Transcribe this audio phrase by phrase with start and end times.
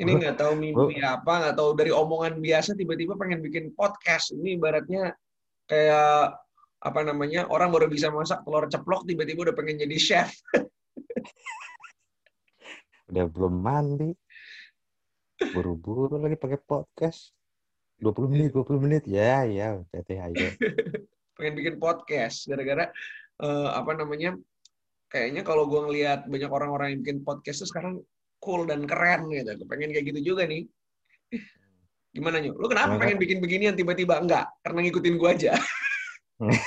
[0.00, 4.32] Ini nggak tahu mimpi apa, nggak tahu dari omongan biasa tiba-tiba pengen bikin podcast.
[4.32, 5.12] Ini ibaratnya
[5.68, 6.40] kayak
[6.80, 10.32] apa namanya orang baru bisa masak telur ceplok tiba-tiba udah pengen jadi chef.
[13.12, 14.16] udah belum mandi,
[15.52, 17.36] buru-buru lagi pakai podcast.
[18.00, 19.04] 20 menit, 20 menit.
[19.04, 20.48] Ya, ya, hati aja.
[21.40, 22.92] pengen bikin podcast gara-gara
[23.40, 24.36] uh, apa namanya
[25.08, 28.04] kayaknya kalau gue ngelihat banyak orang-orang yang bikin podcast tuh sekarang
[28.40, 29.64] cool dan keren gitu.
[29.68, 30.66] Pengen kayak gitu juga nih.
[32.16, 32.56] Gimana nyu?
[32.58, 33.06] Lu kenapa Maka...
[33.06, 34.50] pengen bikin beginian tiba-tiba enggak?
[34.64, 35.52] Karena ngikutin gue aja.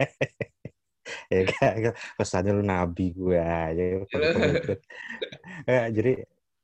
[1.32, 3.82] ya kan pesannya lu nabi gue aja.
[5.90, 6.12] jadi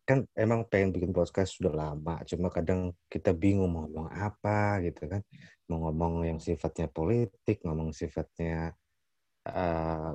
[0.06, 5.10] kan emang pengen bikin podcast sudah lama, cuma kadang kita bingung mau ngomong apa gitu
[5.10, 5.18] kan,
[5.66, 8.70] mau ngomong yang sifatnya politik, ngomong sifatnya
[9.50, 10.14] uh,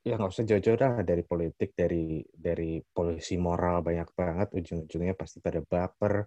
[0.00, 5.38] ya nggak usah jauh-jauh dah dari politik dari dari polisi moral banyak banget ujung-ujungnya pasti
[5.40, 6.24] pada baper.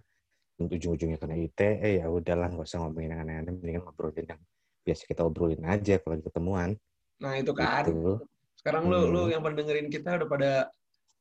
[0.54, 4.40] Ujung-ujungnya kena ITE ya udahlah nggak usah ngomongin yang aneh-aneh mendingan ngobrolin yang
[4.86, 6.70] biasa kita obrolin aja kalau ketemuan.
[7.18, 7.86] Nah itu kan.
[7.86, 8.22] Gitu.
[8.54, 8.92] sekarang hmm.
[8.94, 10.52] lu lu yang pendengerin kita udah pada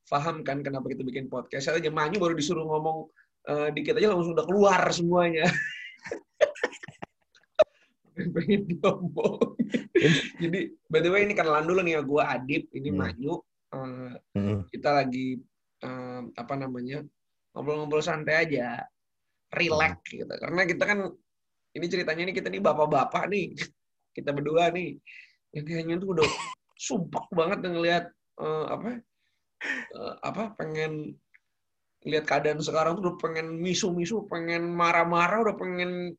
[0.07, 1.73] paham kan kenapa kita bikin podcast.
[1.73, 3.09] Aja Manyu baru disuruh ngomong
[3.49, 5.47] uh, dikit aja langsung udah keluar semuanya
[8.13, 9.57] pengen diomong.
[10.39, 12.97] Jadi by the way ini kenalan dulu nih ya gue Adip, ini hmm.
[12.97, 13.35] Manyu.
[13.73, 14.69] Uh, hmm.
[14.69, 15.41] Kita lagi
[15.81, 17.01] uh, apa namanya
[17.53, 18.85] ngobrol-ngobrol santai aja,
[19.53, 20.25] relax hmm.
[20.25, 20.33] gitu.
[20.37, 20.99] Karena kita kan
[21.73, 23.53] ini ceritanya nih kita nih bapak-bapak nih,
[24.17, 24.97] kita berdua nih
[25.53, 26.27] yang kayaknya tuh udah
[26.89, 28.05] sumpah banget ngelihat
[28.41, 28.89] uh, apa
[29.97, 31.17] uh, apa pengen
[32.03, 36.11] lihat keadaan sekarang tuh udah pengen misu-misu, pengen marah-marah, udah pengen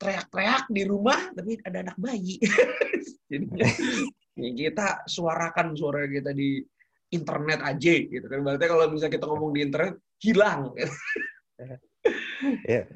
[0.00, 2.40] teriak-teriak di rumah tapi ada anak bayi.
[3.30, 3.68] Jadinya
[4.40, 6.64] ya kita suarakan suara kita di
[7.12, 8.40] internet aja gitu kan.
[8.40, 10.72] Berarti kalau bisa kita ngomong di internet hilang.
[12.64, 12.88] ya,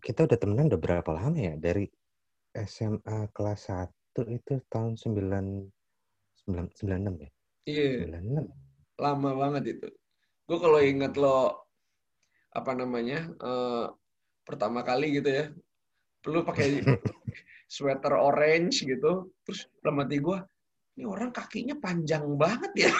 [0.00, 1.84] kita udah temenan udah berapa lama ya dari
[2.56, 3.92] SMA kelas 1
[4.32, 5.68] itu tahun 9
[6.48, 7.30] 96 ya?
[7.68, 7.92] Iya.
[8.16, 8.48] 96.
[8.96, 9.88] Lama banget itu.
[10.48, 11.68] Gue kalau inget lo
[12.50, 13.86] apa namanya uh,
[14.42, 15.46] pertama kali gitu ya
[16.28, 16.84] lu pakai
[17.70, 20.38] sweater orange gitu terus dalam hati gue
[21.00, 22.92] ini orang kakinya panjang banget ya.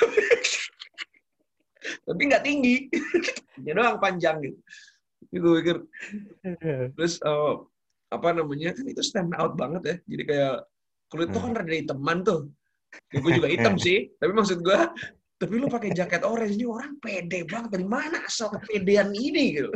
[2.09, 2.89] Tapi nggak tinggi.
[3.61, 4.57] Ya doang panjang gitu.
[5.29, 5.77] Itu pikir
[6.97, 7.61] terus uh,
[8.09, 9.97] apa namanya kan itu stand out banget ya.
[10.17, 10.57] Jadi kayak
[11.13, 12.41] kulit tuh kan rada hitaman tuh.
[13.13, 14.09] Ya, gue juga hitam sih.
[14.17, 14.79] Tapi maksud gue
[15.41, 17.77] tapi lu pakai jaket orange ini orang pede banget.
[17.77, 19.69] Dari mana asal kepedean ini gitu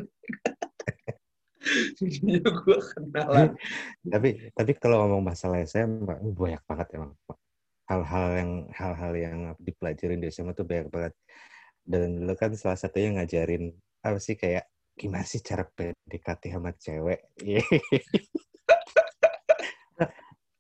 [2.65, 3.57] gue kenalan.
[4.05, 7.13] tapi tapi kalau ngomong masalah SMA, uh, banyak banget emang.
[7.85, 11.13] Hal-hal yang hal-hal yang dipelajarin di SMA tuh banyak banget.
[11.85, 13.69] Dan lu kan salah satunya ngajarin
[14.01, 14.65] apa sih kayak
[14.97, 17.21] gimana sih cara PDKT sama cewek.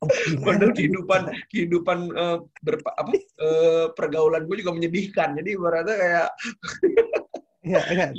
[0.04, 0.08] oh,
[0.44, 5.32] Padahal kehidupan kehidupan uh, berpa, apa uh, pergaulan gue juga menyedihkan.
[5.38, 6.28] Jadi ibaratnya kayak
[7.64, 8.10] Iya, enggak.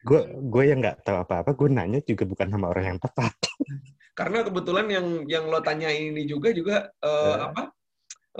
[0.00, 3.36] gue gue yang nggak tahu apa-apa, gue nanya juga bukan sama orang yang tepat.
[4.18, 7.36] Karena kebetulan yang yang lo tanya ini juga juga uh, uh.
[7.52, 7.62] apa?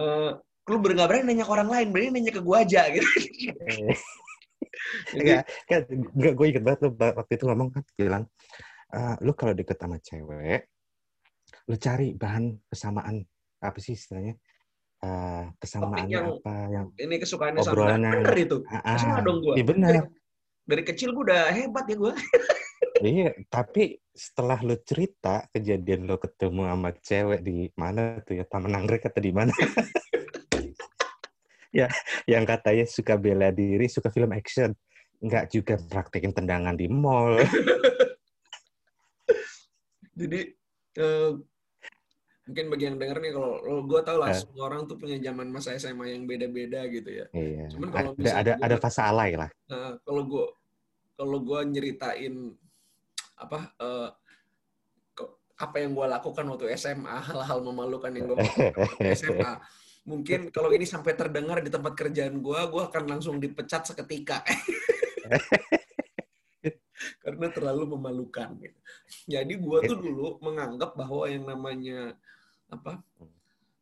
[0.00, 0.31] Uh,
[0.73, 3.05] lu nggak berani nanya ke orang lain, berani nanya ke gue aja gitu.
[5.20, 8.25] enggak, kan enggak gue inget banget lo waktu itu ngomong kan bilang,
[8.97, 10.73] uh, lu kalau deket sama cewek,
[11.69, 13.29] lu cari bahan kesamaan
[13.61, 14.41] apa sih istilahnya?
[15.00, 18.61] Uh, kesamaan yang, apa yang ini kesukaannya sama bener itu.
[18.69, 19.55] Uh, uh, dong gue.
[19.61, 19.93] Iya benar
[20.70, 22.14] dari kecil gue udah hebat ya gue.
[23.02, 28.78] iya, tapi setelah lo cerita kejadian lo ketemu sama cewek di mana tuh ya Taman
[28.78, 29.50] Anggrek atau di mana?
[31.78, 31.90] ya,
[32.31, 34.70] yang katanya suka bela diri, suka film action,
[35.19, 37.43] nggak juga praktekin tendangan di mall.
[40.20, 40.40] Jadi
[41.00, 41.32] uh,
[42.44, 43.52] mungkin bagi yang denger nih kalau
[43.88, 47.26] gue tau lah uh, semua orang tuh punya zaman masa SMA yang beda-beda gitu ya.
[47.32, 47.73] Iya.
[47.73, 49.49] Cuman kalau ada ada, ada fase alay lah.
[49.73, 50.46] Uh, kalau gue
[51.20, 52.56] kalau gue nyeritain
[53.37, 54.08] apa uh,
[55.61, 59.61] apa yang gue lakukan waktu SMA hal-hal memalukan yang gue lakukan waktu SMA
[60.08, 64.40] mungkin kalau ini sampai terdengar di tempat kerjaan gue gue akan langsung dipecat seketika.
[67.20, 68.56] Karena terlalu memalukan
[69.28, 72.16] jadi gue tuh dulu menganggap bahwa yang namanya
[72.73, 73.05] apa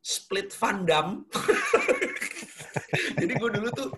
[0.03, 1.23] split fandom.
[3.21, 3.91] Jadi gue dulu tuh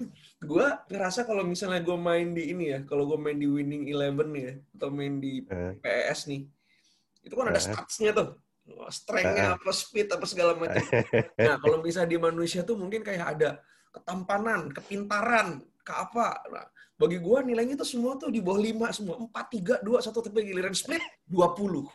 [0.51, 4.31] gue ngerasa kalau misalnya gue main di ini ya, kalau gue main di Winning Eleven
[4.35, 5.71] ya, atau main di uh.
[5.71, 5.73] Eh.
[5.79, 6.43] PES nih,
[7.23, 7.65] itu kan ada uh.
[7.71, 8.29] statsnya tuh,
[8.91, 9.57] strength-nya uh.
[9.57, 10.83] apa, speed apa segala macam.
[11.47, 13.51] Nah kalau misalnya di manusia tuh mungkin kayak ada
[13.95, 16.27] ketampanan, kepintaran, ke apa.
[16.51, 16.67] Nah,
[17.01, 19.17] bagi gue nilainya tuh semua tuh di bawah 5 semua.
[19.19, 21.91] 4, 3, 2, 1, tapi giliran split 20.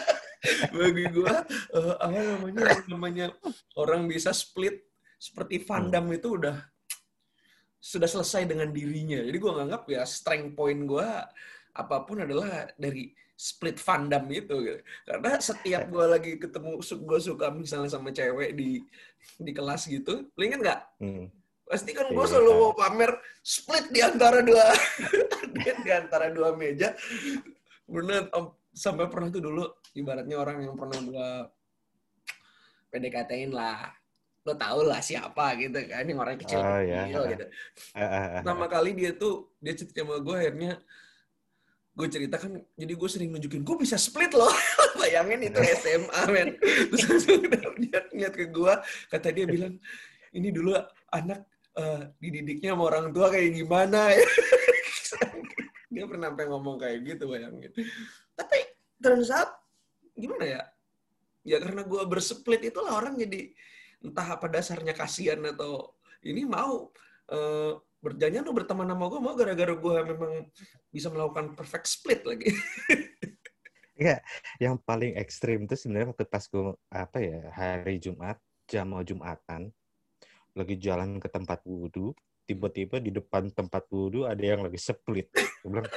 [0.78, 1.34] bagi gue,
[1.74, 3.26] uh, apa namanya, namanya
[3.74, 4.86] orang bisa split
[5.18, 6.56] seperti Van Damme itu udah
[7.78, 9.20] sudah selesai dengan dirinya.
[9.22, 11.08] Jadi gue nganggap ya strength point gue
[11.76, 14.80] apa pun adalah dari split fandom itu gitu.
[15.04, 18.80] karena setiap gue lagi ketemu gue suka misalnya sama cewek di
[19.36, 21.28] di kelas gitu lu inget nggak hmm.
[21.68, 23.12] pasti kan gue iya, selalu mau pamer
[23.44, 24.72] split di antara dua
[25.84, 26.96] di antara dua meja
[27.84, 28.32] bener
[28.72, 31.28] sampai pernah tuh dulu ibaratnya orang yang pernah gue
[32.88, 33.92] PDKT-in lah
[34.46, 37.30] lo tau lah siapa gitu kan yang orang kecil oh, kecil yeah.
[37.34, 37.44] gitu.
[38.46, 40.78] Nama kali dia tuh dia cerita sama gue akhirnya
[41.96, 44.54] gue cerita kan jadi gue sering nunjukin gue bisa split loh.
[45.02, 46.54] Bayangin itu SMA men.
[46.62, 47.42] Terus langsung
[47.82, 48.72] dia lihat ke gue
[49.10, 49.74] kata dia bilang
[50.30, 50.78] ini dulu
[51.10, 51.42] anak
[51.74, 54.14] uh, dididiknya sama orang tua kayak gimana?
[54.14, 54.22] Ya
[55.90, 57.72] dia pernah sampai ngomong kayak gitu bayangin.
[58.38, 58.58] Tapi
[59.02, 59.50] turns out
[60.14, 60.62] gimana ya?
[61.42, 63.50] Ya karena gue bersplit itulah orang jadi
[64.04, 66.90] entah apa dasarnya kasihan atau ini mau
[67.32, 67.72] uh,
[68.02, 70.32] berjanjian lu berteman sama gue mau gara-gara gue memang
[70.92, 72.50] bisa melakukan perfect split lagi.
[73.96, 74.20] Iya,
[74.60, 78.36] yang paling ekstrim itu sebenarnya waktu pas gue apa ya hari Jumat
[78.68, 79.72] jam mau Jumatan
[80.52, 82.12] lagi jalan ke tempat wudhu
[82.44, 85.32] tiba-tiba di depan tempat wudhu ada yang lagi split.
[85.64, 85.88] Gue bilang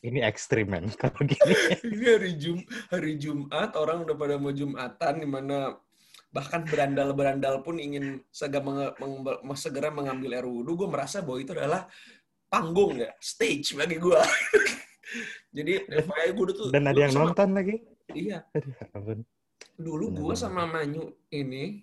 [0.00, 1.54] ini ekstrim men kalau gini.
[1.84, 2.58] ini hari Jum
[2.88, 5.76] hari Jumat orang udah pada mau Jumatan di mana
[6.36, 11.56] bahkan berandal-berandal pun ingin segera, meng, meng, segera mengambil air wudhu, gue merasa bahwa itu
[11.56, 11.88] adalah
[12.52, 14.20] panggung ya, stage bagi gue.
[15.56, 16.68] Jadi FYI gue tuh...
[16.68, 17.76] Dan ada yang sama, nonton lagi?
[18.12, 18.44] Iya.
[19.80, 21.80] Dulu gue sama Manyu ini,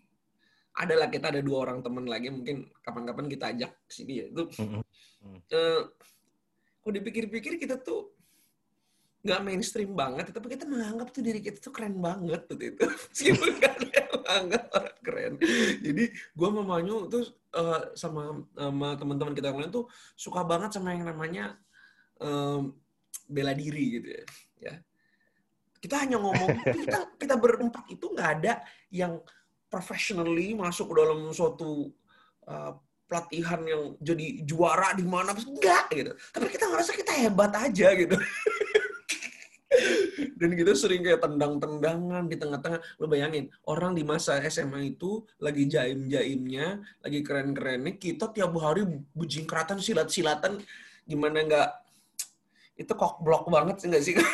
[0.78, 4.26] adalah kita ada dua orang temen lagi, mungkin kapan-kapan kita ajak sini ya.
[4.30, 4.82] Itu, mm -hmm.
[5.50, 5.82] uh,
[6.82, 8.13] kok dipikir-pikir kita tuh
[9.24, 12.84] nggak mainstream banget, tapi kita menganggap tuh diri kita tuh keren banget tuh itu.
[13.12, 15.34] Meskipun gak ada yang menganggap orang keren.
[15.80, 17.24] Jadi gue sama Manyu tuh
[17.56, 19.88] uh, sama sama teman-teman kita yang lain tuh
[20.20, 21.56] suka banget sama yang namanya
[22.20, 22.76] um,
[23.32, 24.24] bela diri gitu ya.
[24.60, 24.76] ya.
[25.80, 28.60] Kita hanya ngomong, kita kita berempat itu nggak ada
[28.92, 29.24] yang
[29.72, 31.96] professionally masuk ke dalam suatu
[32.52, 32.76] uh,
[33.08, 36.12] pelatihan yang jadi juara di mana enggak gitu.
[36.34, 38.18] Tapi kita ngerasa kita hebat aja gitu.
[40.44, 42.84] dan kita sering kayak tendang-tendangan di tengah-tengah.
[43.00, 48.84] Lo bayangin orang di masa SMA itu lagi jaim-jaimnya lagi keren-kerennya kita tiap hari
[49.16, 50.60] bujing keratan silat-silatan.
[51.08, 51.70] Gimana nggak
[52.76, 54.16] itu kok blok banget sih nggak sih?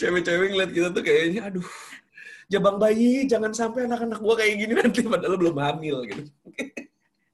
[0.00, 1.64] Cewek-cewek ngeliat kita tuh kayaknya aduh
[2.52, 5.00] jabang bayi jangan sampai anak-anak gua kayak gini nanti.
[5.08, 6.28] Padahal belum hamil gitu.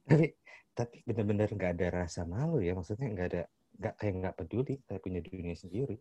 [0.06, 0.30] Tapi
[0.78, 2.78] tapi benar-benar nggak ada rasa malu ya.
[2.78, 3.42] Maksudnya nggak ada
[3.82, 5.98] nggak kayak nggak peduli kayak punya dunia sendiri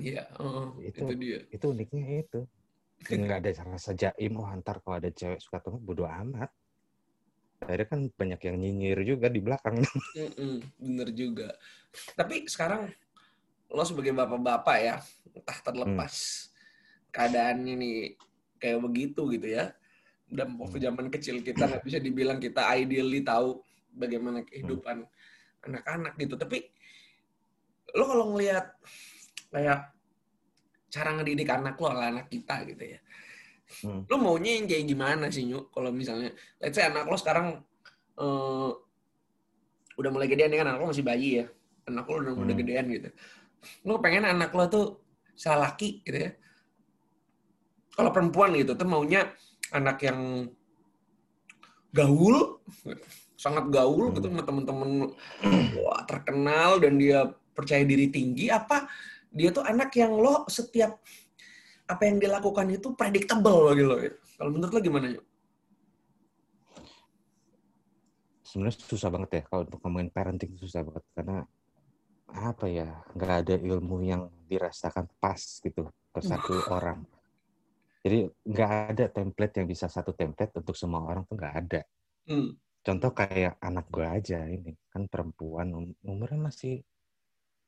[0.00, 1.38] iya uh, itu, itu dia.
[1.52, 2.40] itu uniknya itu.
[3.02, 6.48] Nggak ada rasa jaim oh antar kalau ada cewek suka tuh bodo amat.
[7.62, 9.82] Akhirnya kan banyak yang nyinyir juga di belakang.
[10.82, 11.54] Bener juga.
[12.14, 12.90] Tapi sekarang
[13.72, 14.96] lo sebagai bapak-bapak ya
[15.32, 16.50] entah terlepas hmm.
[17.10, 17.96] keadaannya nih
[18.58, 19.74] kayak begitu gitu ya.
[20.32, 20.86] Dan waktu hmm.
[20.90, 23.62] zaman kecil kita nggak bisa dibilang kita ideally tahu
[23.94, 25.66] bagaimana kehidupan hmm.
[25.66, 26.34] anak-anak gitu.
[26.38, 26.70] Tapi
[27.98, 28.74] lo kalau ngelihat
[29.52, 29.92] kayak
[30.92, 32.98] cara ngedidik anak lo anak kita gitu ya
[33.84, 34.08] hmm.
[34.08, 37.60] lo maunya yang kayak gimana sih nyuk kalau misalnya let's say anak lo sekarang
[38.20, 38.70] uh,
[39.96, 41.46] udah mulai gedean kan anak lo masih bayi ya
[41.88, 42.44] anak lo udah, hmm.
[42.44, 43.08] udah gedean gitu
[43.88, 44.86] lo pengen anak lo tuh
[45.36, 46.32] salah laki gitu ya
[47.92, 49.32] kalau perempuan gitu tuh maunya
[49.72, 50.48] anak yang
[51.92, 52.60] gaul
[53.36, 54.36] sangat gaul gitu hmm.
[54.40, 54.90] sama temen-temen
[55.80, 58.88] wah terkenal dan dia percaya diri tinggi apa
[59.32, 61.00] dia tuh anak yang lo setiap
[61.88, 64.00] apa yang dilakukan itu predictable gitu loh.
[64.38, 65.24] Kalau menurut lo gimana yuk?
[68.44, 71.36] Sebenarnya susah banget ya kalau untuk ngomongin parenting susah banget karena
[72.32, 77.00] apa ya nggak ada ilmu yang dirasakan pas gitu ke satu orang.
[78.04, 81.80] Jadi nggak ada template yang bisa satu template untuk semua orang tuh nggak ada.
[82.28, 82.52] Hmm.
[82.82, 86.82] Contoh kayak anak gue aja ini kan perempuan um, umurnya masih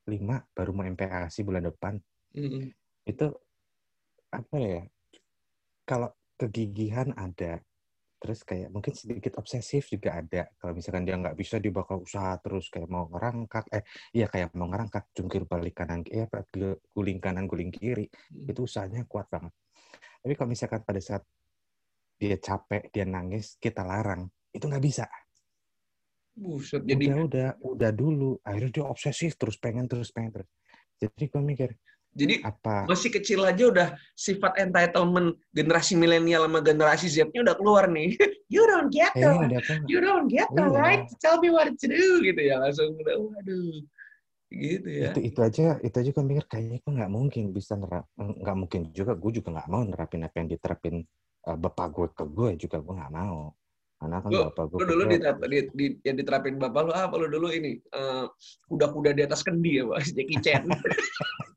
[0.05, 1.97] lima baru mau MPASI bulan depan.
[2.37, 2.63] Mm-hmm.
[3.09, 3.27] Itu
[4.33, 4.81] apa ya?
[5.85, 7.61] Kalau kegigihan ada,
[8.17, 10.49] terus kayak mungkin sedikit obsesif juga ada.
[10.57, 14.53] Kalau misalkan dia nggak bisa, dia bakal usaha terus kayak mau ngerangkak, eh iya kayak
[14.57, 16.25] mau ngerangkak, jungkir balik kanan, eh
[16.93, 18.49] guling kanan, guling kiri, mm-hmm.
[18.49, 19.53] itu usahanya kuat banget.
[20.25, 21.23] Tapi kalau misalkan pada saat
[22.17, 25.05] dia capek, dia nangis, kita larang, itu nggak bisa
[26.35, 30.49] Buset, jadi udah udah udah dulu akhirnya dia obsesif terus pengen terus pengen terus
[30.99, 31.69] jadi gue mikir
[32.15, 37.91] jadi apa masih kecil aja udah sifat entitlement generasi milenial sama generasi Z-nya udah keluar
[37.91, 38.15] nih.
[38.45, 39.73] You don't get udah apa?
[39.89, 40.79] You don't get that, Iya.
[40.79, 41.03] right?
[41.17, 43.83] Tell me what to do gitu ya langsung udah waduh.
[44.53, 45.11] Gitu ya.
[45.11, 48.81] itu itu aja itu aja gue mikir kayaknya gue nggak mungkin bisa nerap nggak mungkin
[48.93, 50.95] juga gue juga nggak mau nerapin apa yang diterapin
[51.49, 53.51] eh, bapak gue ke gue juga gue nggak mau
[53.95, 57.15] karena kan Lu, bapak gue lu dulu di, di, di, yang diterapin bapak lu apa
[57.15, 58.25] lu dulu ini eh,
[58.67, 59.99] kuda-kuda di atas kendi ya, Pak?
[60.15, 60.63] Jackie Chan.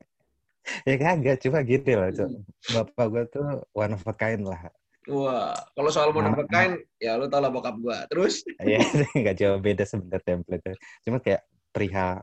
[0.88, 2.28] ya kagak cuma gitu loh Cok.
[2.28, 2.42] Hmm.
[2.72, 4.70] bapak gue tuh one of a kind lah
[5.08, 8.04] Wah, kalau soal mau Nama- nafkain, ya lu tau lah bokap gua.
[8.12, 8.76] Terus, ya
[9.16, 12.20] nggak jauh beda sebenarnya template cuma kayak perihal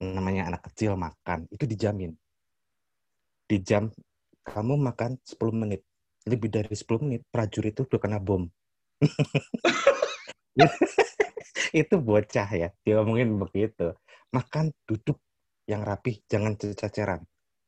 [0.00, 2.12] namanya anak kecil makan itu dijamin
[3.44, 3.92] di jam
[4.44, 5.84] kamu makan 10 menit
[6.24, 8.48] lebih dari 10 menit prajurit itu udah kena bom
[11.82, 13.94] itu bocah ya diomongin begitu
[14.30, 15.18] makan duduk
[15.66, 17.24] yang rapih jangan ceceran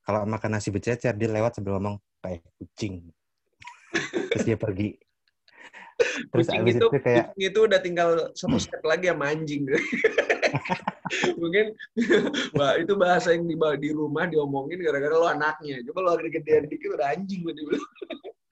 [0.06, 3.10] kalau makan nasi bercecer dia lewat sambil ngomong kayak kucing
[4.30, 4.94] terus dia pergi
[6.30, 9.64] terus kucing abis itu, itu kayak kucing itu udah tinggal satu step lagi sama anjing.
[11.40, 11.72] Mungkin
[12.52, 15.80] bah, itu bahasa yang di, di rumah diomongin gara-gara lo anaknya.
[15.88, 17.86] Coba lo agak gedean dikit udah anjing gue dibilang.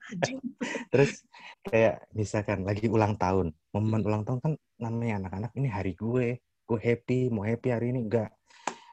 [0.93, 1.25] Terus
[1.65, 6.79] kayak misalkan lagi ulang tahun momen ulang tahun kan namanya anak-anak ini hari gue gue
[6.81, 8.05] happy mau happy hari ini.
[8.05, 8.33] Enggak.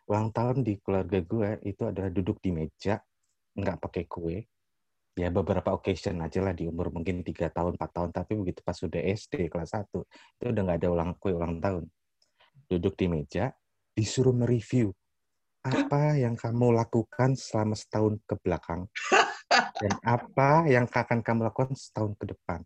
[0.08, 3.00] Ulang tahun di keluarga gue itu adalah duduk di meja
[3.56, 4.44] nggak pakai kue.
[5.12, 8.72] Ya beberapa occasion aja lah di umur mungkin tiga tahun 4 tahun tapi begitu pas
[8.72, 11.84] sudah SD kelas 1 itu udah nggak ada ulang kue ulang tahun.
[12.68, 13.52] Duduk di meja
[13.92, 14.88] disuruh mereview
[15.62, 18.90] apa yang kamu lakukan selama setahun ke belakang
[19.82, 22.62] dan apa yang akan kamu lakukan setahun ke depan.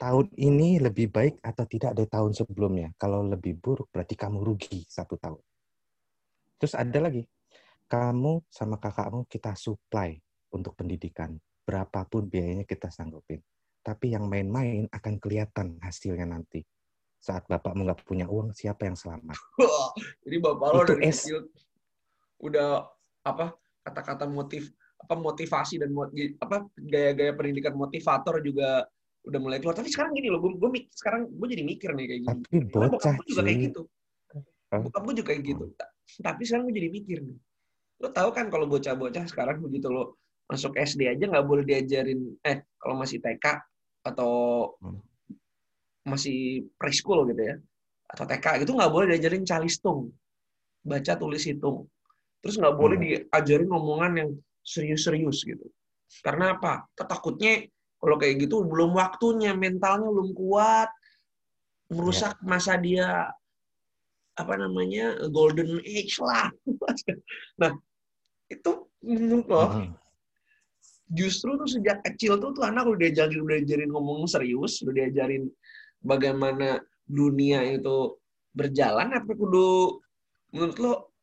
[0.00, 2.96] Tahun ini lebih baik atau tidak dari tahun sebelumnya.
[2.96, 5.42] Kalau lebih buruk berarti kamu rugi satu tahun.
[6.56, 7.22] Terus ada lagi,
[7.86, 10.16] kamu sama kakakmu kita supply
[10.56, 11.36] untuk pendidikan.
[11.64, 13.38] Berapapun biayanya kita sanggupin.
[13.84, 16.64] Tapi yang main-main akan kelihatan hasilnya nanti.
[17.20, 19.36] Saat bapakmu nggak punya uang, siapa yang selamat?
[20.24, 21.48] Jadi bapak lo dari kecil
[22.40, 22.84] udah
[23.24, 24.72] apa kata-kata motif
[25.04, 25.92] apa motivasi dan
[26.40, 28.88] apa gaya-gaya pendidikan motivator juga
[29.24, 29.76] udah mulai keluar.
[29.76, 32.38] Tapi sekarang gini loh, gue, gue mik- sekarang gue jadi mikir nih kayak gini.
[32.40, 33.80] Tapi bocah gue juga kayak gitu.
[34.74, 35.64] Bokap gue juga kayak gitu.
[35.76, 35.92] Ta-
[36.24, 37.36] Tapi sekarang gue jadi mikir nih.
[38.00, 42.60] Lo tahu kan kalau bocah-bocah sekarang begitu lo masuk SD aja nggak boleh diajarin eh
[42.76, 43.44] kalau masih TK
[44.04, 44.32] atau
[44.76, 45.00] Hmm.
[46.04, 47.56] masih preschool gitu ya
[48.04, 50.12] atau TK gitu nggak boleh diajarin calistung
[50.84, 51.88] baca tulis hitung
[52.44, 53.04] terus nggak boleh Hmm.
[53.24, 54.30] diajarin omongan yang
[54.64, 55.68] serius-serius gitu.
[56.24, 56.88] Karena apa?
[56.96, 57.68] Takutnya
[58.00, 60.88] kalau kayak gitu belum waktunya mentalnya belum kuat
[61.92, 63.28] merusak masa dia
[64.34, 66.50] apa namanya golden age lah.
[67.60, 67.76] Nah
[68.50, 68.72] itu
[69.04, 69.92] menurut lo Hmm.
[71.12, 75.46] justru tuh sejak kecil tuh tuh anak udah diajarin udah diajarin ngomong serius udah diajarin
[76.00, 78.16] bagaimana dunia itu
[78.56, 80.00] berjalan apa kudu
[80.52, 81.13] menurut lo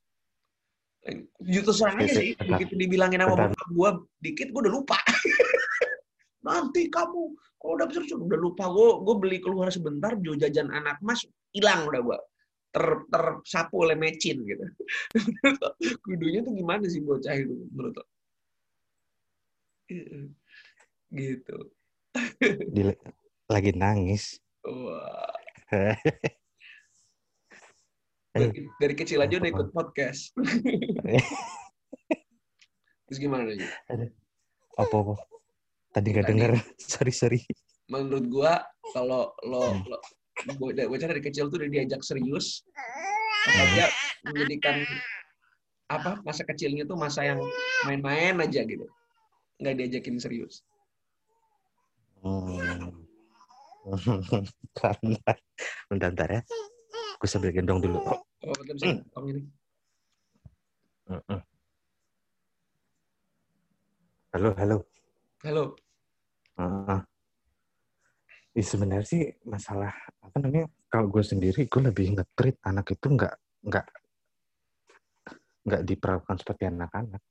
[1.42, 2.62] justru serang aja sih Bentar.
[2.62, 3.90] begitu dibilangin sama bokap gua
[4.22, 4.98] dikit gua udah lupa.
[6.46, 7.22] Nanti kamu
[7.58, 8.70] kalau udah besar udah lupa.
[8.70, 12.20] Gua gua beli keluar sebentar beli jajan anak mas hilang udah gua.
[12.72, 14.66] Ter tersapu oleh mecin gitu.
[16.06, 18.06] Kudunya tuh gimana sih bocah itu menurut lo?
[21.12, 21.58] Gitu.
[22.72, 23.04] Di-
[23.52, 24.40] lagi nangis.
[24.64, 25.36] Wah.
[28.44, 30.32] Dari, dari kecil aja udah ikut podcast.
[33.06, 33.60] Terus gimana nih?
[34.80, 35.14] apa apa
[35.92, 36.32] tadi nggak Tadi.
[36.34, 36.52] denger
[36.92, 37.40] sorry sorry
[37.92, 38.64] Menurut gua
[38.96, 39.84] kalau lo, Hmm.
[39.86, 39.98] lo
[40.56, 42.64] bo- bocah dari kecil tuh udah diajak serius,
[43.76, 43.92] dia
[44.24, 44.82] menjadikan
[45.86, 47.44] apa masa kecilnya tuh masa yang
[47.84, 48.88] main-main aja gitu,
[49.60, 50.64] nggak diajakin serius.
[52.24, 52.96] hmm.
[54.72, 55.36] bentar bentar
[55.92, 56.42] bentar ya
[57.18, 57.98] gue sambil gendong dulu
[58.42, 58.98] Oh, bisa
[59.30, 59.42] ini.
[61.12, 61.40] Mm-mm.
[64.32, 64.78] halo halo
[65.44, 65.64] Halo.
[66.58, 67.00] Heeh.
[68.58, 69.92] Ih, sebenarnya sih masalah
[70.24, 73.34] apa namanya kalau gue sendiri gue lebih ngetrit anak itu nggak
[73.68, 73.86] nggak
[75.68, 77.22] nggak diperlakukan seperti anak-anak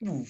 [0.00, 0.24] Uh,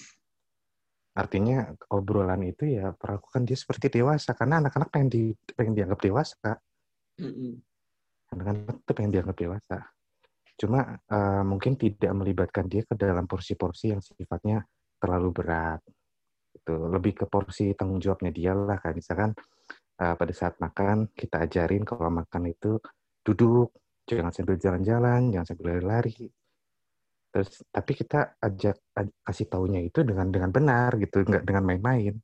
[1.15, 5.23] artinya obrolan itu ya perlakukan dia seperti dewasa karena anak-anak pengen di
[5.55, 6.59] pengen dianggap dewasa
[7.15, 7.55] mm-mm.
[8.35, 9.87] anak-anak tuh pengen dianggap dewasa
[10.59, 14.63] cuma eh, mungkin tidak melibatkan dia ke dalam porsi-porsi yang sifatnya
[15.01, 15.81] terlalu berat
[16.51, 19.31] itu lebih ke porsi tanggung jawabnya dia lah kan misalkan
[20.01, 22.81] uh, pada saat makan kita ajarin kalau makan itu
[23.21, 23.69] duduk,
[24.09, 26.29] jangan sambil jalan-jalan, jangan sambil lari-lari.
[27.31, 28.75] Terus tapi kita ajak
[29.23, 32.17] kasih taunya itu dengan dengan benar gitu, nggak dengan main-main.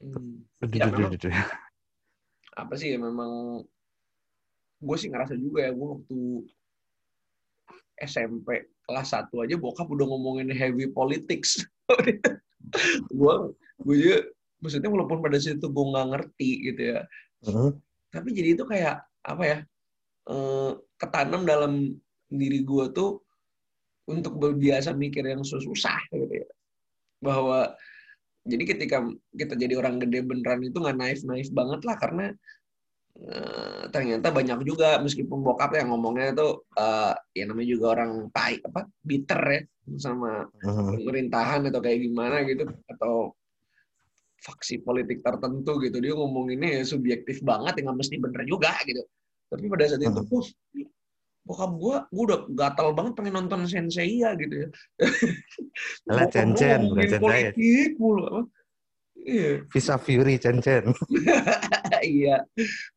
[0.00, 0.46] Hmm.
[0.64, 1.12] Ya, memang,
[2.54, 3.62] apa sih ya memang
[4.84, 6.18] gue sih ngerasa juga ya gue waktu
[8.02, 11.62] SMP kelas 1 aja bokap udah ngomongin heavy politics.
[13.18, 13.34] gue
[13.84, 14.18] gue juga
[14.64, 17.00] maksudnya walaupun pada situ gue nggak ngerti gitu ya.
[17.44, 17.70] Uh-huh.
[18.10, 19.58] Tapi jadi itu kayak apa ya?
[20.24, 21.92] Eh, ketanam dalam
[22.32, 23.20] diri gue tuh
[24.08, 26.48] untuk berbiasa mikir yang susah gitu ya.
[27.20, 27.72] Bahwa
[28.44, 29.00] jadi ketika
[29.32, 32.26] kita jadi orang gede beneran itu nggak naif-naif banget lah karena
[33.22, 38.60] uh, ternyata banyak juga meskipun bokap yang ngomongnya itu uh, ya namanya juga orang pahit
[38.66, 39.60] apa bitter ya
[40.00, 40.96] sama uh-huh.
[40.98, 43.36] pemerintahan atau kayak gimana gitu atau
[44.40, 49.02] faksi politik tertentu gitu dia ngomonginnya ya subjektif banget ya nggak mesti bener juga gitu
[49.48, 50.44] tapi pada saat itu uh-huh
[51.44, 54.68] bokap gue, gue udah gatal banget pengen nonton Sensei ya gitu ya.
[56.08, 57.20] Alah Chen-Chen, bukan Sensei.
[57.20, 58.48] Politik mulu.
[59.24, 59.64] Iya.
[59.72, 60.92] Visa Fury Chen-Chen.
[62.04, 62.44] iya.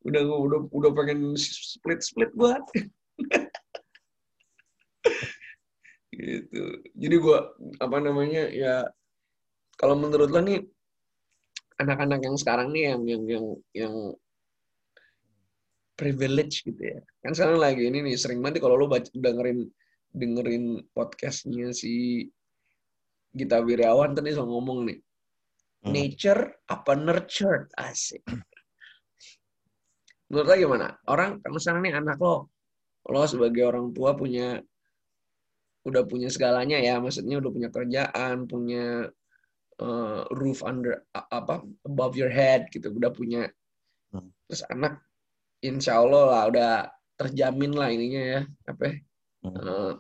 [0.04, 2.60] Udah udah udah pengen split-split buat.
[6.18, 6.64] gitu.
[6.98, 7.40] Jadi gue
[7.80, 8.84] apa namanya ya
[9.80, 10.66] kalau menurut lo nih
[11.78, 13.96] anak-anak yang sekarang nih yang yang yang yang
[15.96, 17.00] privilege gitu ya.
[17.24, 19.64] Kan sekarang lagi ini nih sering banget kalau lo baca, dengerin
[20.12, 22.26] dengerin podcastnya si
[23.32, 25.00] Gita Wirjawan tadi soal ngomong nih.
[25.86, 25.94] Hmm.
[25.94, 28.26] Nature apa nurture asik.
[30.28, 30.88] Menurut lo gimana?
[31.08, 32.52] Orang misalnya nih anak lo,
[33.08, 34.60] lo sebagai orang tua punya
[35.88, 39.08] udah punya segalanya ya, maksudnya udah punya kerjaan, punya
[39.80, 43.48] uh, roof under apa above your head gitu, udah punya
[44.12, 44.30] hmm.
[44.52, 45.00] terus anak
[45.64, 46.72] insya Allah lah udah
[47.18, 48.94] terjamin lah ininya ya apa ya?
[49.48, 49.54] hmm.
[49.58, 49.92] uh,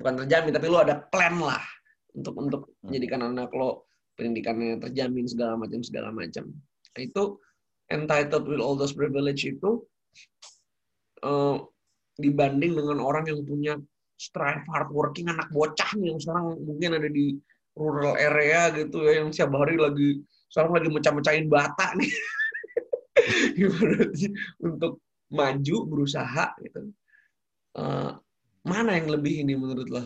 [0.00, 1.62] bukan terjamin tapi lo ada plan lah
[2.16, 2.88] untuk untuk hmm.
[2.88, 3.85] menjadikan anak lo
[4.16, 6.50] pendidikannya terjamin segala macam segala macam.
[6.96, 7.40] Itu
[7.92, 9.84] entitled with all those privilege itu
[11.22, 11.60] uh,
[12.18, 13.76] dibanding dengan orang yang punya
[14.16, 17.36] strive hard working anak bocah nih yang sekarang mungkin ada di
[17.76, 22.10] rural area gitu ya yang siap hari lagi sekarang lagi mecah-mecahin bata nih.
[24.66, 26.80] Untuk maju berusaha gitu.
[27.76, 28.16] Uh,
[28.64, 30.04] mana yang lebih ini menurut lo?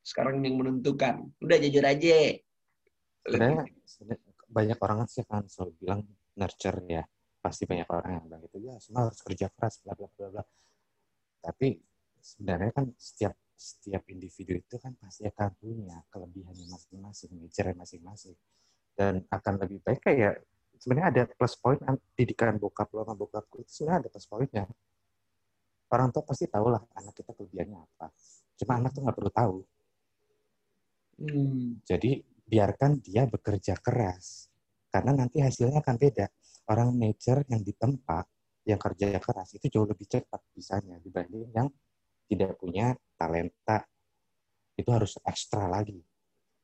[0.00, 1.28] Sekarang yang menentukan.
[1.42, 2.40] Udah jujur aja
[3.22, 3.64] sebenarnya
[4.52, 6.00] banyak orang sih kan selalu bilang
[6.36, 7.02] nurture ya.
[7.42, 10.44] Pasti banyak orang yang bilang gitu ya semua harus kerja keras bla bla bla bla.
[11.42, 11.74] Tapi
[12.22, 18.34] sebenarnya kan setiap setiap individu itu kan pasti akan punya kelebihannya masing-masing, nature masing-masing.
[18.92, 20.42] Dan akan lebih baik kayak
[20.82, 21.78] sebenarnya ada plus point
[22.18, 24.64] didikan bokap lo sama bokapku itu sebenarnya ada plus pointnya.
[25.92, 28.10] Orang tua pasti tahu lah anak kita kelebihannya apa.
[28.58, 29.58] Cuma anak tuh nggak perlu tahu.
[31.22, 31.78] Hmm.
[31.86, 34.50] jadi biarkan dia bekerja keras
[34.92, 36.26] karena nanti hasilnya akan beda
[36.68, 38.28] orang nature yang di tempat
[38.68, 41.68] yang kerja keras itu jauh lebih cepat bisanya dibanding yang
[42.30, 43.82] tidak punya talenta
[44.78, 45.98] itu harus ekstra lagi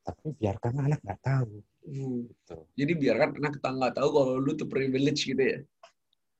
[0.04, 2.28] tapi biarkan anak nggak tahu Hmm.
[2.28, 2.56] Gitu.
[2.76, 5.58] Jadi biarkan anak kita nggak tahu kalau lu tuh privilege gitu ya.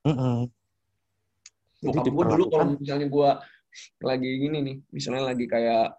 [0.04, 0.38] Mm -hmm.
[1.88, 3.30] Bokap gue dulu kalau misalnya gue
[4.02, 5.94] lagi gini nih, misalnya lagi kayak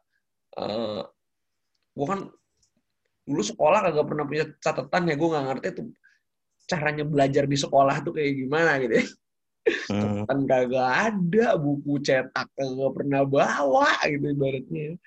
[0.59, 1.01] uh, eh,
[1.95, 2.21] gue kan
[3.29, 5.85] dulu sekolah kagak pernah punya catatan ya gue nggak ngerti tuh
[6.69, 9.05] caranya belajar di sekolah tuh kayak gimana gitu ya.
[9.89, 10.01] Hmm.
[10.25, 14.97] Catatan kagak ada, buku cetak kagak pernah bawa gitu ibaratnya.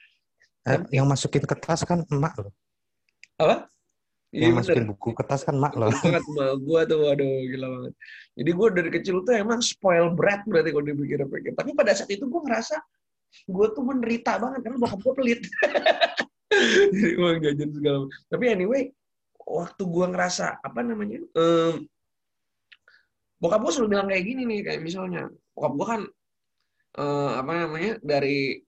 [0.62, 2.54] Eh, yang masukin kertas kan emak loh.
[3.42, 3.66] Apa?
[4.32, 5.92] Iya yang masukin buku kertas kan mak loh.
[5.92, 7.92] Banget mak gue tuh, waduh gila banget.
[8.38, 11.52] Jadi gue dari kecil tuh emang spoil brat berarti kalau dipikir-pikir.
[11.52, 12.80] Tapi pada saat itu gue ngerasa
[13.48, 15.40] gue tuh menderita banget karena bokap gue pelit.
[16.93, 18.23] Jadi gue jajan segala macam.
[18.29, 18.83] Tapi anyway,
[19.43, 21.85] waktu gue ngerasa apa namanya, um,
[23.41, 26.03] bokap gue selalu bilang kayak gini nih, kayak misalnya bokap gue kan
[27.01, 28.61] uh, apa namanya dari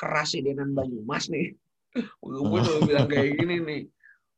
[0.00, 1.52] kerasidenan Banyumas nih.
[2.22, 3.82] gue selalu bilang kayak gini nih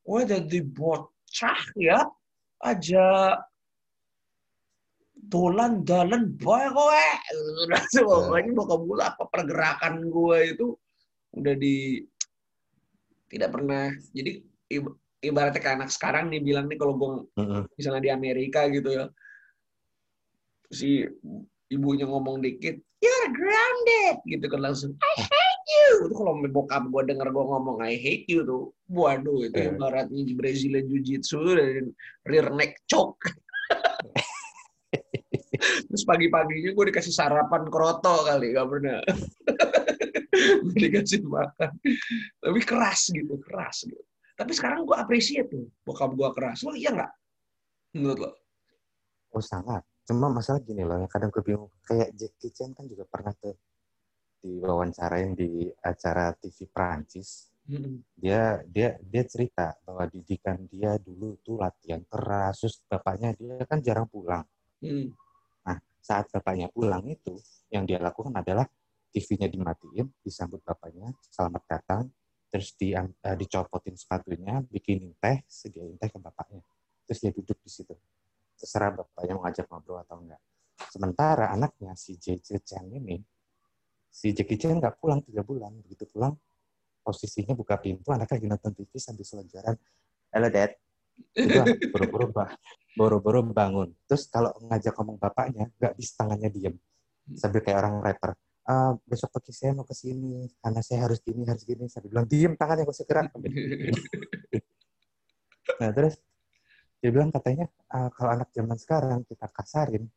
[0.03, 2.03] Wah jadi bocah ya
[2.59, 3.39] aja
[5.15, 7.07] dolan dalan boy kowe
[8.03, 10.67] pokoknya bokap gue apa pergerakan gue itu
[11.39, 12.03] udah di
[13.33, 14.31] tidak pernah jadi
[15.25, 17.09] ibaratnya kayak anak sekarang nih bilang nih kalau gue
[17.79, 19.05] misalnya di Amerika gitu ya
[20.69, 21.01] si
[21.73, 27.01] ibunya ngomong dikit you're grounded gitu kan langsung I hate you itu kalau bokap gue
[27.09, 29.73] denger gue ngomong I hate you tuh waduh itu yeah.
[29.73, 31.89] ibaratnya Brazilian Jiu Jitsu dan
[32.29, 33.21] rear neck choke
[35.63, 38.99] Terus pagi-paginya gue dikasih sarapan kroto kali, gak pernah.
[40.81, 41.71] dikasih makan.
[42.41, 44.03] Tapi keras gitu, keras gitu.
[44.33, 46.65] Tapi sekarang gue appreciate tuh bokap gue keras.
[46.65, 47.11] Lo iya nggak?
[47.97, 48.31] Menurut lo?
[49.33, 49.85] Oh sangat.
[50.03, 51.71] Cuma masalah gini loh, kadang gue bingung.
[51.87, 53.55] Kayak Jackie Chan kan juga pernah tuh
[54.43, 57.53] diwawancarain di acara TV Prancis
[58.19, 63.79] dia dia dia cerita bahwa didikan dia dulu tuh latihan keras terus bapaknya dia kan
[63.79, 64.43] jarang pulang
[64.83, 65.07] mm.
[65.63, 67.39] nah saat bapaknya pulang itu
[67.71, 68.67] yang dia lakukan adalah
[69.13, 72.03] TV-nya dimatiin disambut bapaknya selamat datang
[72.49, 73.05] terus di uh,
[73.37, 76.65] dicopotin sepatunya bikinin teh sediain teh ke bapaknya
[77.05, 77.93] terus dia duduk di situ
[78.57, 80.41] terserah bapaknya mau ngajak ngobrol atau enggak
[80.89, 83.21] sementara anaknya si JJ Chan ini
[84.09, 86.33] si Jackie Chan nggak pulang tiga bulan begitu pulang
[87.03, 89.75] posisinya buka pintu, anaknya lagi nonton TV sambil selonjoran.
[90.31, 90.71] Halo, Dad.
[91.93, 92.33] buru-buru
[92.97, 93.93] buru-buru bangun.
[94.09, 96.75] Terus kalau ngajak ngomong bapaknya, nggak bisa tangannya diem.
[97.37, 98.31] Sambil kayak orang rapper.
[98.63, 101.91] Uh, besok pagi saya mau ke sini, karena saya harus gini, harus gini.
[101.91, 103.27] Sambil bilang, diem tangannya, gak usah gerak.
[105.83, 106.15] nah, terus
[107.03, 110.07] dia bilang katanya, uh, kalau anak zaman sekarang kita kasarin,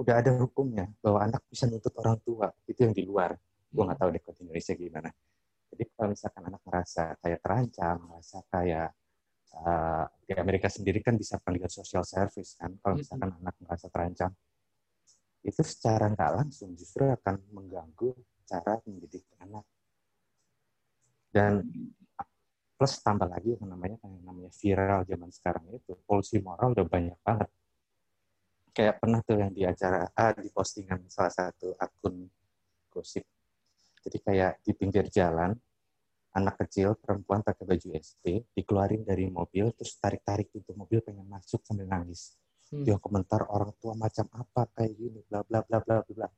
[0.00, 2.50] udah ada hukumnya bahwa anak bisa nuntut orang tua.
[2.66, 3.36] Itu yang di luar.
[3.70, 5.10] Gue nggak tahu deh di Indonesia gimana.
[5.70, 8.90] Jadi kalau misalkan anak merasa kayak terancam, merasa kayak
[9.54, 14.34] uh, di Amerika sendiri kan bisa panggilan social service kan, kalau misalkan anak merasa terancam,
[15.40, 18.12] itu secara nggak langsung justru akan mengganggu
[18.44, 19.64] cara mendidik anak.
[21.30, 21.62] Dan
[22.74, 27.18] plus tambah lagi yang namanya yang namanya viral zaman sekarang itu polusi moral udah banyak
[27.22, 27.50] banget.
[28.70, 32.26] Kayak pernah tuh yang di acara ah, di postingan salah satu akun
[32.90, 33.26] gosip
[34.00, 35.52] jadi kayak di pinggir jalan,
[36.32, 41.60] anak kecil perempuan pakai baju SD dikeluarin dari mobil terus tarik-tarik pintu mobil pengen masuk
[41.66, 42.39] sambil nangis.
[42.70, 42.86] Hmm.
[42.86, 46.28] Dia komentar orang tua macam apa kayak gini bla bla bla bla bla.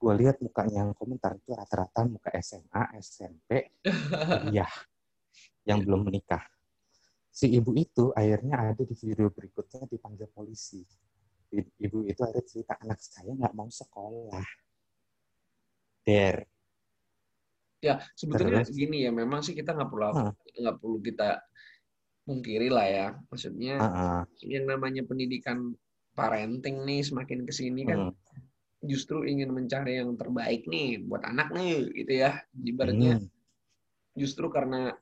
[0.00, 3.72] Gue lihat mukanya yang komentar itu rata-rata muka SMA, SMP,
[4.52, 4.68] iya
[5.64, 6.44] yang belum menikah.
[7.34, 10.84] Si ibu itu akhirnya ada di video berikutnya dipanggil polisi.
[11.54, 14.44] Ibu itu ada cerita anak saya nggak mau sekolah.
[16.04, 16.44] Der,
[17.84, 18.72] Ya sebetulnya Terus.
[18.72, 20.08] gini ya, memang sih kita nggak perlu
[20.56, 21.44] nggak perlu kita
[22.24, 23.06] mungkiri lah ya.
[23.30, 24.20] Maksudnya uh -uh.
[24.44, 25.72] yang namanya pendidikan
[26.14, 28.14] parenting nih semakin ke sini kan uh.
[28.84, 32.40] justru ingin mencari yang terbaik nih buat anak nih gitu ya.
[32.52, 33.26] Ibaratnya uh.
[34.16, 34.92] justru karena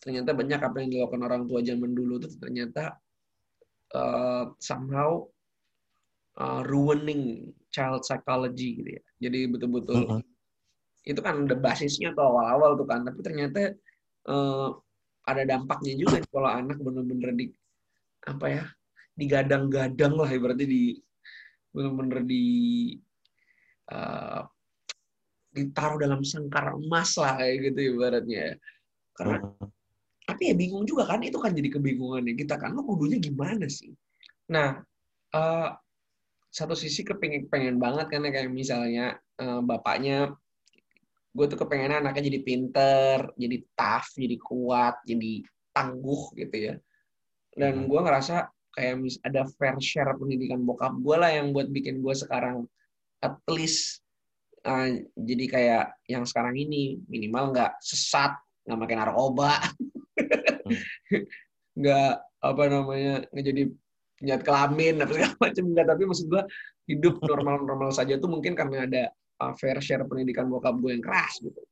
[0.00, 3.00] ternyata banyak apa yang dilakukan orang tua zaman dulu itu ternyata
[3.96, 5.24] uh, somehow
[6.36, 9.02] uh, ruining child psychology gitu ya.
[9.28, 10.22] Jadi betul-betul uh -uh
[11.04, 13.76] itu kan udah basisnya tuh awal-awal tuh kan tapi ternyata
[14.28, 14.72] uh,
[15.24, 17.46] ada dampaknya juga kalau anak bener-bener di
[18.24, 18.64] apa ya
[19.14, 20.98] digadang-gadang lah ibaratnya di
[21.74, 22.44] bener-bener di
[23.90, 24.42] uh,
[25.54, 28.58] ditaruh dalam sangkar emas lah kayak gitu ibaratnya
[29.14, 29.68] karena uh.
[30.26, 33.70] tapi ya bingung juga kan itu kan jadi kebingungan ya kita kan lo kudunya gimana
[33.70, 33.94] sih
[34.50, 34.82] nah
[35.32, 35.68] uh,
[36.54, 40.34] satu sisi kepengen pengen banget kan ya kayak misalnya uh, bapaknya
[41.34, 45.42] gue tuh kepengen anaknya jadi pinter, jadi tough, jadi kuat, jadi
[45.74, 46.74] tangguh gitu ya.
[47.58, 47.88] Dan hmm.
[47.90, 52.14] gue ngerasa kayak mis ada fair share pendidikan bokap gue lah yang buat bikin gue
[52.14, 52.66] sekarang
[53.22, 54.02] at least
[54.66, 58.34] uh, jadi kayak yang sekarang ini minimal nggak sesat,
[58.66, 61.22] nggak makin narkoba, hmm.
[61.82, 62.12] nggak
[62.44, 63.62] apa namanya nggak jadi
[64.20, 66.42] penjahat kelamin apa segala macam enggak tapi maksud gue
[66.86, 69.02] hidup normal-normal saja tuh mungkin karena ada
[69.40, 71.62] uh, fair share pendidikan bokap gue yang keras gitu.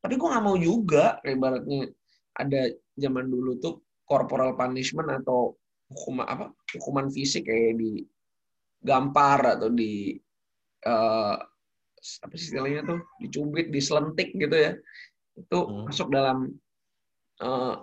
[0.00, 1.90] Tapi gue nggak mau juga, ibaratnya
[2.36, 5.54] ada zaman dulu tuh corporal punishment atau
[5.90, 6.46] hukuman apa
[6.78, 8.06] hukuman fisik kayak di
[8.80, 10.14] gampar atau di
[10.86, 11.36] uh,
[12.00, 14.72] apa sih istilahnya tuh dicubit, diselentik gitu ya.
[15.36, 15.90] Itu hmm.
[15.90, 16.48] masuk dalam
[17.44, 17.74] uh,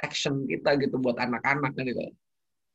[0.00, 2.00] action kita gitu buat anak-anak kan gitu.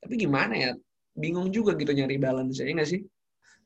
[0.02, 0.72] Tapi gimana ya?
[1.12, 3.02] Bingung juga gitu nyari balance ya nggak sih?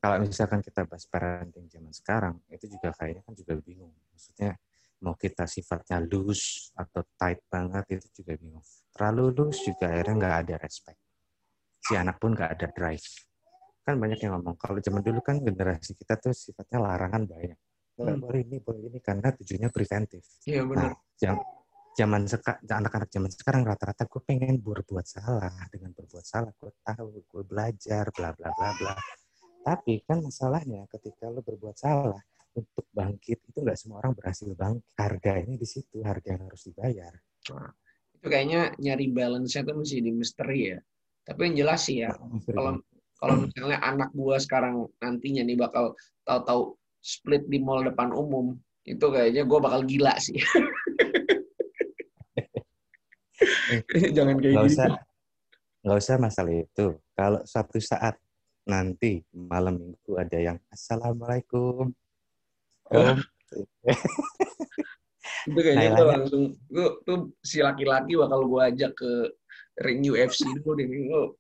[0.06, 3.90] Kalau misalkan kita bahas parenting zaman sekarang, itu juga kayaknya kan juga bingung.
[4.14, 4.54] Maksudnya
[5.02, 8.62] mau kita sifatnya loose atau tight banget itu juga bingung.
[8.94, 11.02] Terlalu loose juga akhirnya nggak ada respect.
[11.82, 13.08] Si anak pun nggak ada drive.
[13.82, 17.58] Kan banyak yang ngomong, kalau zaman dulu kan generasi kita tuh sifatnya larangan banyak.
[17.98, 18.22] Hmm.
[18.22, 20.22] boleh ini, boleh ini, karena tujuannya preventif.
[20.46, 20.94] Iya benar.
[20.94, 21.38] Nah,
[21.96, 27.24] zaman sekarang anak-anak zaman sekarang rata-rata gue pengen berbuat salah dengan berbuat salah gue tahu
[27.24, 28.94] gue belajar bla bla bla bla
[29.66, 32.22] tapi kan masalahnya ketika lo berbuat salah
[32.54, 34.86] untuk bangkit itu nggak semua orang berhasil bangkit.
[34.94, 37.14] Harganya di situ, harga yang harus dibayar.
[37.50, 37.74] Nah,
[38.14, 40.80] itu kayaknya nyari balance-nya tuh mesti di misteri ya.
[41.26, 42.14] Tapi yang jelas sih ya,
[42.54, 42.78] kalau
[43.18, 45.98] kalau misalnya anak gue sekarang nantinya nih bakal
[46.30, 48.54] tahu-tahu split di mall depan umum,
[48.86, 50.38] itu kayaknya gue bakal gila sih.
[54.16, 54.78] Jangan kayak gak gitu.
[54.78, 54.88] Usah,
[55.84, 56.88] nggak usah masalah itu.
[57.16, 58.16] Kalau suatu saat
[58.66, 61.94] nanti malam minggu ada yang Assalamualaikum.
[62.90, 63.18] Om.
[65.46, 69.12] itu kayaknya tuh langsung tuh, tuh si laki-laki bakal gue ajak ke
[69.86, 71.38] ring UFC dulu deh lu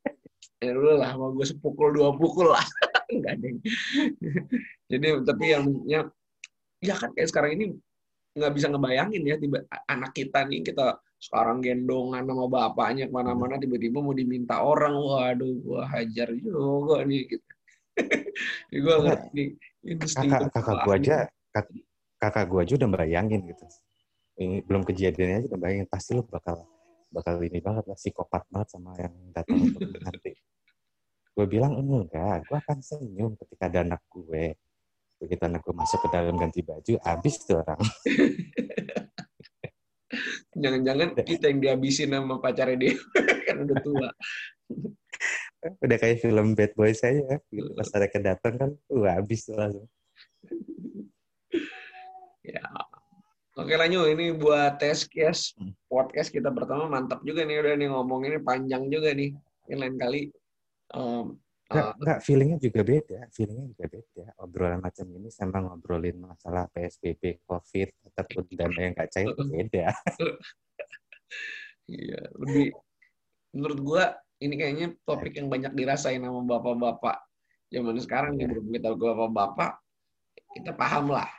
[0.61, 2.61] ya lu lah mau gue sepukul dua pukul lah
[3.13, 3.53] enggak deh
[4.93, 6.05] jadi tapi yang ya,
[6.85, 7.65] ya kan kayak sekarang ini
[8.35, 13.55] nggak bisa ngebayangin ya tiba anak kita nih kita sekarang gendongan sama bapaknya ke mana-mana
[13.57, 14.93] tiba-tiba mau diminta orang.
[14.93, 17.51] Waduh gua hajar juga nih gitu.
[18.83, 19.55] Gua ngerti
[20.03, 21.17] kakak kakak gua aja
[22.19, 23.65] kakak gua aja udah bayangin gitu.
[24.35, 26.67] Ini belum kejadiannya aja udah bayangin pasti lu bakal
[27.07, 30.35] bakal ini banget lah psikopat banget sama yang datang untuk nanti.
[31.35, 34.59] Gue bilang enggak gue akan senyum ketika ada anak gue.
[35.23, 37.79] Begitu anak gue masuk ke dalam ganti baju habis tuh orang
[40.53, 42.93] jangan-jangan kita yang dihabisin sama pacarnya dia
[43.49, 44.09] kan udah tua.
[45.81, 47.41] Udah kayak film bad boy saya
[47.73, 49.87] pas ada kedatang kan wah habis tuh langsung.
[52.45, 52.61] Ya.
[53.55, 55.55] Oke lanjut, ini buat tes case.
[55.55, 55.71] Hmm.
[55.87, 59.31] podcast kita pertama mantap juga nih udah nih ngomong ini panjang juga nih.
[59.71, 60.21] Ini lain kali.
[60.91, 63.19] Um, Enggak, uh, enggak, feelingnya juga beda.
[63.33, 64.25] Feelingnya juga beda.
[64.37, 69.85] Obrolan macam ini sama ngobrolin masalah PSBB, COVID, ataupun dana yang nggak cair beda.
[71.85, 72.73] Iya, lebih
[73.53, 74.03] menurut gua
[74.41, 77.21] ini kayaknya topik yang banyak dirasain sama bapak-bapak
[77.69, 78.49] zaman sekarang yeah.
[78.49, 78.65] gitu.
[78.73, 79.71] Kita bapak-bapak,
[80.57, 81.29] kita paham lah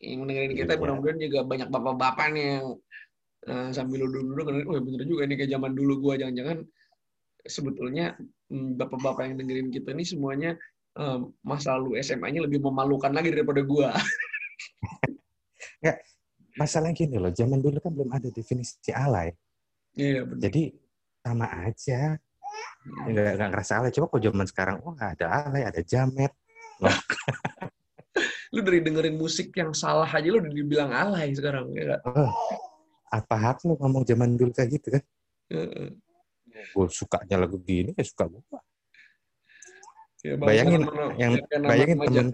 [0.00, 0.80] yang mendengarin kita yeah.
[0.80, 2.66] mudah-mudahan juga banyak bapak-bapak nih yang
[3.52, 6.58] uh, sambil duduk-duduk oh bener juga nih kayak zaman dulu gua jangan-jangan
[7.46, 8.16] sebetulnya
[8.50, 10.50] hmm, bapak-bapak yang dengerin kita nih semuanya
[10.98, 13.94] uh, masa lalu SMA-nya lebih memalukan lagi daripada gua.
[15.80, 15.96] Enggak,
[16.58, 19.32] masalahnya gini loh, zaman dulu kan belum ada definisi alay.
[19.96, 20.28] Iya.
[20.36, 20.72] Jadi
[21.24, 22.16] sama aja.
[23.08, 23.90] Enggak, enggak ngerasa alay.
[23.92, 26.32] Coba kok zaman sekarang, oh ada alay, ada jamet.
[28.50, 32.02] lu dari dengerin musik yang salah aja lu udah dibilang alay sekarang ya gak?
[32.10, 32.34] Oh,
[33.14, 35.02] apa hak lu ngomong zaman dulu kayak gitu kan?
[35.54, 35.94] Uh,
[36.68, 38.42] gue sukanya lagu gini ya suka gue.
[40.20, 42.26] Ya, bayangin mana, yang ya, bayangin teman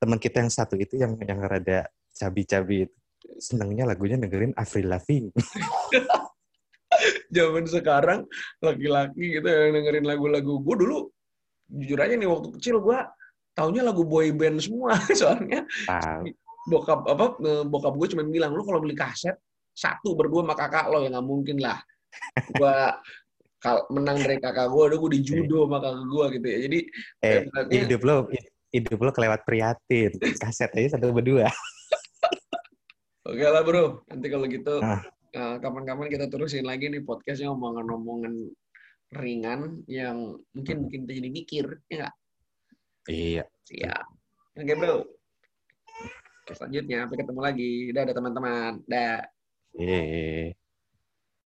[0.00, 2.96] teman kita yang satu itu yang yang rada cabi-cabi itu
[3.36, 5.30] senangnya lagunya dengerin Avril Lavigne.
[7.36, 8.24] Zaman sekarang
[8.64, 10.98] laki-laki gitu yang dengerin lagu-lagu gue dulu
[11.68, 12.98] jujur aja nih waktu kecil gue
[13.56, 16.22] taunya lagu boy band semua soalnya wow.
[16.70, 17.24] bokap apa
[17.66, 19.34] bokap gue cuma bilang lu kalau beli kaset
[19.76, 21.82] satu berdua sama kakak lo ya nggak mungkin lah
[22.54, 22.76] gue
[23.90, 26.78] menang dari kakak gue udah gue di judo sama kakak gue gitu ya jadi
[27.24, 27.40] eh,
[27.72, 28.16] hidup lo
[28.70, 31.48] hidup lo kelewat priatin kaset aja satu berdua
[33.28, 35.02] oke lah bro nanti kalau gitu ah.
[35.36, 38.48] Eh, kapan-kapan kita terusin lagi nih podcastnya omongan-omongan
[39.20, 42.14] ringan yang mungkin bikin kita jadi mikir ya nggak
[43.06, 43.44] Iya.
[43.70, 43.96] Iya.
[44.58, 44.96] Oke, Bro.
[46.42, 47.70] Oke, selanjutnya sampai ketemu lagi.
[47.94, 48.72] Dadah teman-teman.
[48.86, 49.22] Dah.
[49.78, 50.54] Iya.